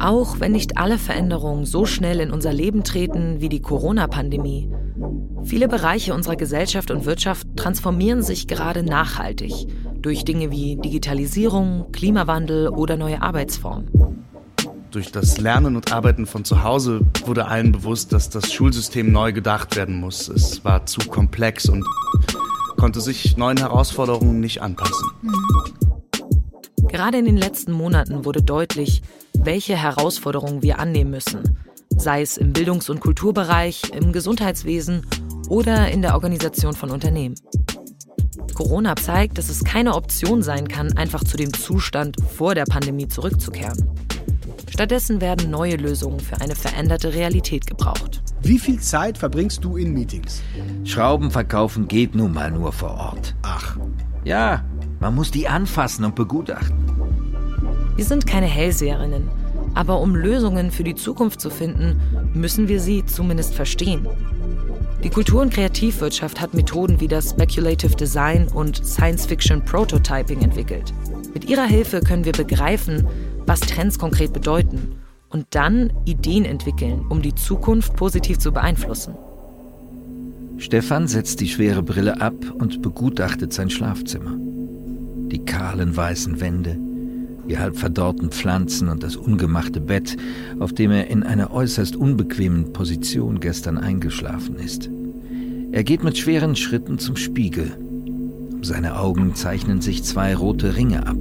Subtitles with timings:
[0.00, 4.68] Auch wenn nicht alle Veränderungen so schnell in unser Leben treten wie die Corona-Pandemie,
[5.44, 9.52] viele Bereiche unserer Gesellschaft und Wirtschaft transformieren sich gerade nachhaltig
[10.02, 14.24] durch Dinge wie Digitalisierung, Klimawandel oder neue Arbeitsformen.
[14.90, 19.32] Durch das Lernen und Arbeiten von zu Hause wurde allen bewusst, dass das Schulsystem neu
[19.32, 20.28] gedacht werden muss.
[20.28, 21.84] Es war zu komplex und
[22.76, 25.08] konnte sich neuen Herausforderungen nicht anpassen.
[26.90, 29.02] Gerade in den letzten Monaten wurde deutlich,
[29.32, 31.56] welche Herausforderungen wir annehmen müssen,
[31.96, 35.06] sei es im Bildungs- und Kulturbereich, im Gesundheitswesen
[35.48, 37.36] oder in der Organisation von Unternehmen.
[38.54, 43.06] Corona zeigt, dass es keine Option sein kann, einfach zu dem Zustand vor der Pandemie
[43.06, 43.88] zurückzukehren.
[44.68, 48.22] Stattdessen werden neue Lösungen für eine veränderte Realität gebraucht.
[48.42, 50.42] Wie viel Zeit verbringst du in Meetings?
[50.84, 53.36] Schrauben verkaufen geht nun mal nur vor Ort.
[53.42, 53.76] Ach.
[54.24, 54.64] Ja,
[55.00, 56.76] man muss die anfassen und begutachten.
[57.96, 59.28] Wir sind keine Hellseherinnen,
[59.74, 62.00] aber um Lösungen für die Zukunft zu finden,
[62.34, 64.06] müssen wir sie zumindest verstehen.
[65.02, 70.92] Die Kultur- und Kreativwirtschaft hat Methoden wie das Speculative Design und Science-Fiction Prototyping entwickelt.
[71.32, 73.08] Mit ihrer Hilfe können wir begreifen,
[73.46, 74.96] was Trends konkret bedeuten
[75.30, 79.14] und dann Ideen entwickeln, um die Zukunft positiv zu beeinflussen.
[80.58, 84.49] Stefan setzt die schwere Brille ab und begutachtet sein Schlafzimmer.
[85.30, 86.76] Die kahlen weißen Wände,
[87.48, 90.16] die halb verdorrten Pflanzen und das ungemachte Bett,
[90.58, 94.90] auf dem er in einer äußerst unbequemen Position gestern eingeschlafen ist.
[95.72, 97.76] Er geht mit schweren Schritten zum Spiegel.
[98.52, 101.18] Um seine Augen zeichnen sich zwei rote Ringe ab.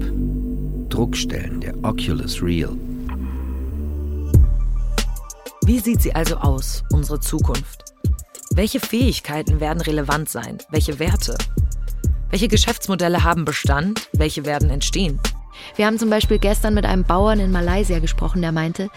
[0.90, 2.76] Druckstellen der Oculus Real.
[5.66, 7.94] Wie sieht sie also aus, unsere Zukunft?
[8.56, 10.58] Welche Fähigkeiten werden relevant sein?
[10.72, 11.38] Welche Werte?
[12.30, 14.08] Welche Geschäftsmodelle haben Bestand?
[14.13, 15.19] Welche werden entstehen?
[15.75, 18.89] Wir haben zum Beispiel gestern mit einem Bauern in Malaysia gesprochen, der meinte,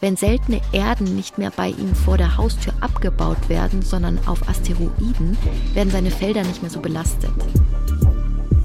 [0.00, 5.38] wenn seltene Erden nicht mehr bei ihm vor der Haustür abgebaut werden, sondern auf Asteroiden,
[5.74, 7.30] werden seine Felder nicht mehr so belastet.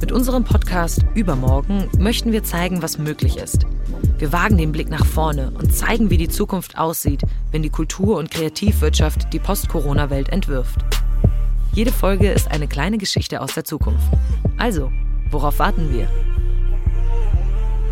[0.01, 3.67] Mit unserem Podcast Übermorgen möchten wir zeigen, was möglich ist.
[4.17, 8.17] Wir wagen den Blick nach vorne und zeigen, wie die Zukunft aussieht, wenn die Kultur-
[8.17, 10.79] und Kreativwirtschaft die Post-Corona-Welt entwirft.
[11.77, 14.07] Jede Folge ist eine kleine Geschichte aus der Zukunft.
[14.57, 14.91] Also,
[15.29, 16.07] worauf warten wir?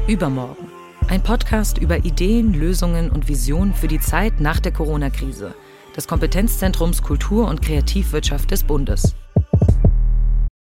[0.07, 0.72] Übermorgen.
[1.07, 5.53] Ein Podcast über Ideen, Lösungen und Visionen für die Zeit nach der Corona-Krise
[5.96, 9.13] des Kompetenzzentrums Kultur- und Kreativwirtschaft des Bundes.